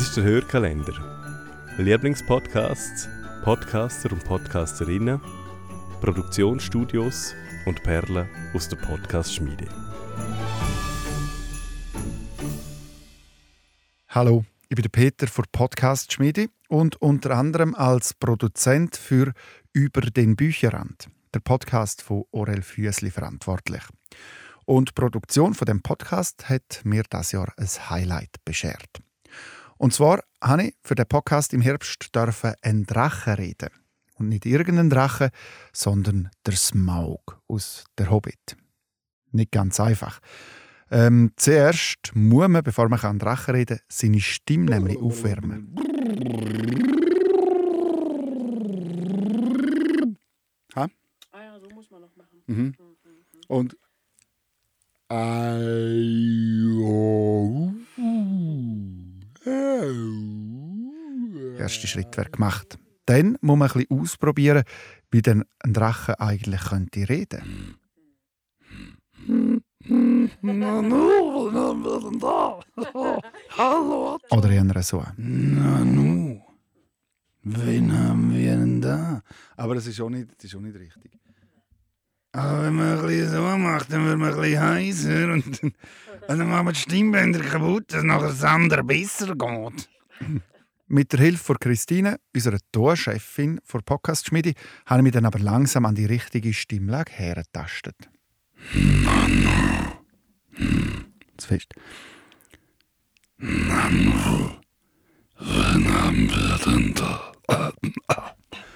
[0.00, 0.94] Das ist der Hörkalender.
[1.76, 3.06] Lieblingspodcasts,
[3.44, 5.20] Podcaster und Podcasterinnen,
[6.00, 7.34] Produktionsstudios
[7.66, 9.68] und Perlen aus der Podcast-Schmiede.
[14.08, 19.34] Hallo, ich bin Peter von Podcast Schmiede und unter anderem als Produzent für
[19.74, 23.82] Über den Bücherrand, der Podcast von Orel Füßli verantwortlich.
[24.64, 29.02] Und die Produktion von dem Podcast hat mir das Jahr ein Highlight beschert.
[29.80, 33.70] Und zwar habe ich für den Podcast im Herbst dürfen einen Drachen reden.
[34.16, 35.30] Und nicht irgendeinen Drachen,
[35.72, 38.58] sondern der Smaug aus der Hobbit.
[39.32, 40.20] Nicht ganz einfach.
[40.90, 45.74] Ähm, zuerst muss man, bevor man an Drachen reden kann, seine Stimme nämlich aufwärmen.
[50.76, 50.88] Ha?
[51.32, 52.42] Ah ja, so muss man noch machen.
[52.46, 52.74] Mhm.
[53.48, 53.72] Und.
[55.08, 55.16] Der
[61.60, 62.78] erste Schritt wäre gemacht.
[63.06, 64.64] Dann muss man ein bisschen ausprobieren,
[65.10, 67.76] wie denn ein Drache eigentlich könnte reden.
[74.30, 75.04] Oder eher so.
[75.16, 76.40] Nanu,
[77.42, 79.22] wen haben wir denn da?
[79.56, 81.10] Aber das ist auch nicht, das ist auch nicht richtig.
[82.32, 85.74] Aber wenn man ein bisschen so macht, dann wird man ein bisschen heiser und, und
[86.28, 89.88] dann machen wir die Stimmbänder kaputt, dass nachher das andere besser geht.
[90.92, 94.54] Mit der Hilfe von Christine, unserer Torchefin der Podcast Schmiede,
[94.86, 97.94] habe ich mich dann aber langsam an die richtige Stimmlage hergetastet.
[101.36, 101.74] Zu fest.
[103.38, 104.50] Nanu,
[105.38, 107.34] wen haben wir denn da?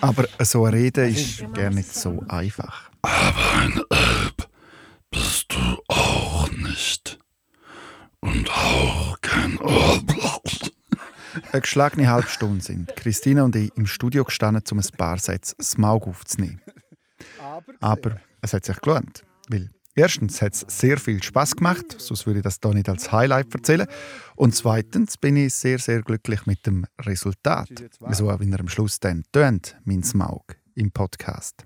[0.00, 2.88] Aber so ein Reden ist gar nicht so einfach.
[3.02, 4.48] Aber ein Elb
[5.10, 7.18] bist du auch nicht.
[8.20, 9.58] Und auch kein
[11.56, 15.56] Eine geschlagene halbe Stunde sind Christina und ich im Studio gestanden, um ein paar Sätze
[15.58, 16.60] Smaug aufzunehmen.
[17.80, 22.40] Aber es hat sich gelohnt, weil erstens hat es sehr viel Spaß gemacht, sonst würde
[22.40, 23.86] ich das hier nicht als Highlight erzählen.
[24.34, 27.70] Und zweitens bin ich sehr, sehr glücklich mit dem Resultat.
[28.10, 31.64] So wie er am Schluss dann tönt, mein Smaug im Podcast.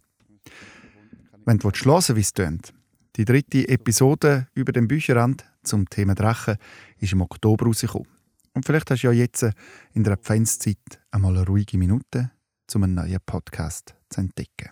[1.45, 2.73] Wenn du hören wie es tönt,
[3.17, 6.59] die dritte Episode über den Bücherrand zum Thema Drachen
[7.01, 8.20] ist im Oktober rausgekommen.
[8.55, 9.47] Und vielleicht hast du ja jetzt
[9.93, 12.31] in der Adventszeit einmal eine ruhige Minute,
[12.75, 14.71] um einen neuen Podcast zu entdecken.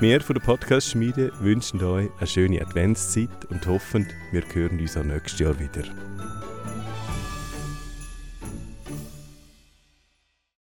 [0.00, 5.02] Wir von der Podcast-Schmiede wünschen euch eine schöne Adventszeit und hoffen, wir hören uns auch
[5.02, 5.82] nächstes Jahr wieder.